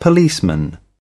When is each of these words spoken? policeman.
policeman. 0.00 0.80